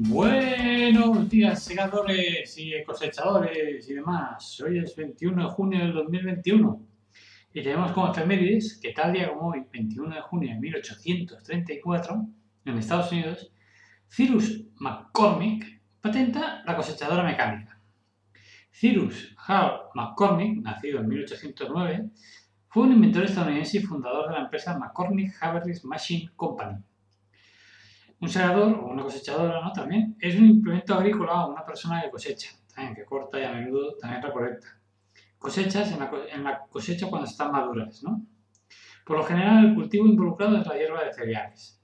[0.00, 4.60] Buenos días, segadores y cosechadores y demás.
[4.60, 6.86] Hoy es 21 de junio del 2021
[7.52, 12.26] y tenemos como efemérides que tal día como hoy, 21 de junio de 1834,
[12.66, 13.50] en Estados Unidos,
[14.08, 17.80] Cyrus McCormick patenta la cosechadora mecánica.
[18.70, 22.10] Cyrus Hall McCormick, nacido en 1809,
[22.68, 26.84] fue un inventor estadounidense y fundador de la empresa McCormick Havertys Machine Company
[28.20, 29.72] un segador o una cosechadora, ¿no?
[29.72, 33.52] También es un implemento agrícola o una persona que cosecha, también que corta y a
[33.52, 34.78] menudo también recolecta.
[35.38, 38.26] Cosechas en la, cosecha cuando están maduras, ¿no?
[39.04, 41.80] Por lo general, el cultivo involucrado es la hierba de cereales.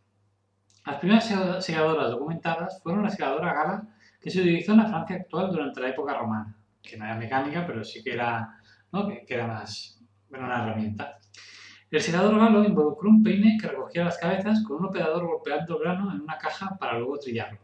[0.85, 3.89] Las primeras segadoras documentadas fueron la segadora gala
[4.21, 7.67] que se utilizó en la Francia actual durante la época romana, que no era mecánica,
[7.67, 8.61] pero sí que era,
[8.93, 9.07] ¿no?
[9.07, 11.19] que, era más, una herramienta.
[11.91, 15.83] El segador galo involucró un peine que recogía las cabezas con un operador golpeando el
[15.83, 17.61] grano en una caja para luego trillarlo.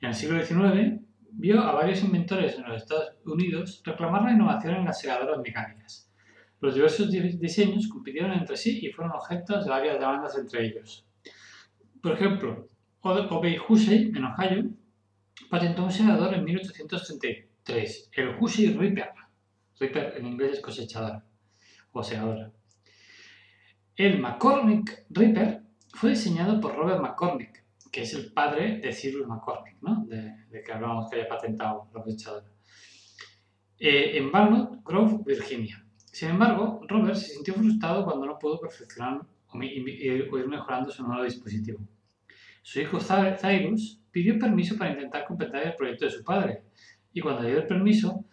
[0.00, 1.00] En el siglo XIX
[1.32, 6.10] vio a varios inventores en los Estados Unidos reclamar la innovación en las segadoras mecánicas.
[6.60, 11.06] Los diversos diseños compitieron entre sí y fueron objetos de varias demandas entre ellos.
[12.02, 12.68] Por ejemplo,
[13.02, 14.70] Obey Hussey, en Ohio,
[15.48, 19.10] patentó un segador en 1833, el Hussey Ripper.
[19.78, 21.22] Ripper en inglés es cosechador
[21.92, 22.52] o segadora.
[24.00, 25.60] El McCormick Reaper
[25.92, 27.62] fue diseñado por Robert McCormick,
[27.92, 32.46] que es el padre de Cyrus McCormick, de, que hablábamos que había patentado la cosechadora,
[33.78, 35.84] eh, en Walnut Grove, Virginia.
[35.98, 41.22] Sin embargo, Robert se sintió frustrado cuando no pudo perfeccionar o ir mejorando su nuevo
[41.22, 41.80] dispositivo.
[42.62, 46.62] Su hijo Cyrus pidió permiso para intentar completar el proyecto de su padre,
[47.12, 48.24] y cuando dio el permiso,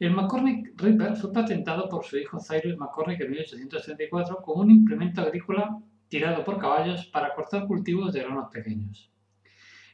[0.00, 5.20] el McCormick Reaper fue patentado por su hijo Cyrus McCormick en 1834 como un implemento
[5.20, 5.78] agrícola
[6.08, 9.10] tirado por caballos para cortar cultivos de granos pequeños.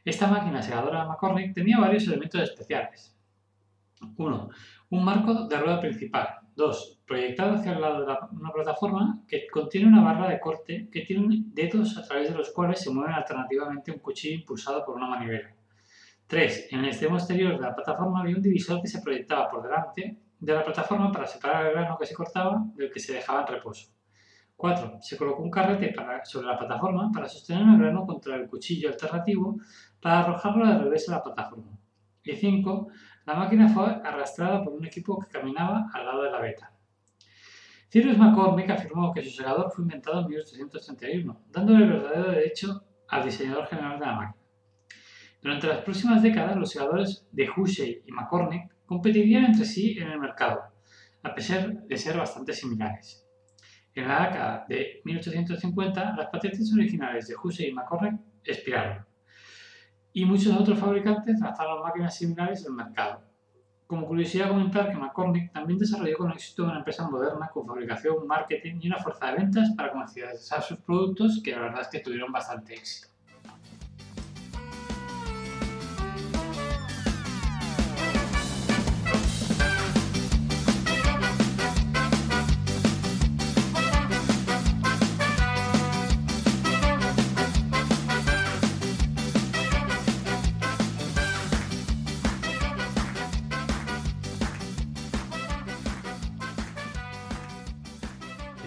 [0.04, 3.14] Esta máquina segadora McCormick tenía varios elementos especiales.
[4.16, 4.48] 1.
[4.90, 6.28] Un marco de rueda principal.
[6.56, 7.00] 2.
[7.06, 11.44] Proyectado hacia el lado de una plataforma que contiene una barra de corte que tiene
[11.46, 15.54] dedos a través de los cuales se mueven alternativamente un cuchillo impulsado por una manivela.
[16.30, 16.68] 3.
[16.70, 20.16] En el extremo exterior de la plataforma había un divisor que se proyectaba por delante
[20.38, 23.48] de la plataforma para separar el grano que se cortaba del que se dejaba en
[23.48, 23.88] reposo.
[24.54, 24.98] 4.
[25.00, 25.92] Se colocó un carrete
[26.22, 29.56] sobre la plataforma para sostener el grano contra el cuchillo alternativo
[30.00, 31.76] para arrojarlo de revés a la plataforma.
[32.22, 32.86] Y 5.
[33.26, 36.72] La máquina fue arrastrada por un equipo que caminaba al lado de la beta.
[37.90, 43.66] Cyrus McCormick afirmó que su segador fue inventado en 1831, dándole verdadero derecho al diseñador
[43.66, 44.39] general de la máquina.
[45.42, 50.20] Durante las próximas décadas, los segadores de Hussey y McCormick competirían entre sí en el
[50.20, 50.60] mercado,
[51.22, 53.26] a pesar de ser bastante similares.
[53.94, 59.06] En la década de 1850, las patentes originales de Hussey y McCormick expiraron,
[60.12, 63.22] y muchos otros fabricantes lanzaron máquinas similares al mercado.
[63.86, 68.78] Como curiosidad comentar que McCormick también desarrolló con éxito una empresa moderna con fabricación, marketing
[68.82, 72.30] y una fuerza de ventas para comercializar sus productos que la verdad es que tuvieron
[72.30, 73.08] bastante éxito.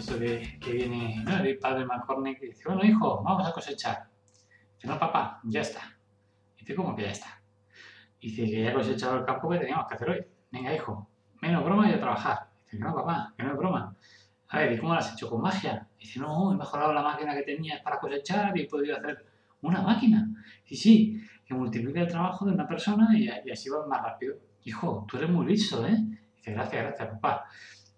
[0.05, 4.07] Que, viene el padre McCormick y dice, bueno hijo, vamos a cosechar.
[4.75, 5.81] Dice, no papá, ya está.
[6.57, 7.41] Dice, ¿cómo que ya está?
[8.19, 10.25] Dice que ya he cosechado el campo que teníamos que hacer hoy.
[10.51, 11.09] Venga hijo,
[11.41, 12.49] menos broma y a trabajar.
[12.71, 13.95] Dice, no papá, que no es broma.
[14.49, 15.29] A ver, ¿y cómo lo has hecho?
[15.29, 15.87] ¿Con magia?
[15.97, 19.25] Dice, no, he mejorado la máquina que tenías para cosechar y he podido hacer
[19.61, 20.29] una máquina.
[20.67, 24.35] Dice, sí, que multiplica el trabajo de una persona y, así va más rápido.
[24.63, 25.97] Hijo, tú eres muy listo, ¿eh?
[26.35, 27.45] Dice, gracias, gracias, papá.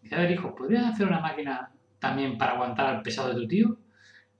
[0.01, 1.71] Dice, a ver, hijo, ¿podrías hacer una máquina
[2.05, 3.77] también para aguantar al pesado de tu tío.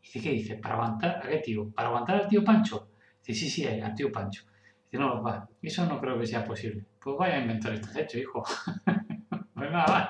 [0.02, 0.56] Dice, ¿qué dice?
[0.56, 1.70] ¿Para aguantar a qué tío?
[1.72, 2.90] ¿Para aguantar al tío Pancho?
[3.26, 4.44] Dice, sí, sí, al tío Pancho.
[4.86, 6.86] Dice, no, va, eso no creo que sea posible.
[7.00, 8.44] Pues vaya inventor estás hecho, hijo.
[9.54, 10.10] pues nada más.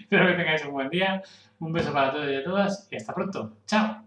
[0.00, 1.22] Espero que tengáis un buen día.
[1.60, 3.58] Un beso para todos y a todas y hasta pronto.
[3.66, 4.05] ¡Chao!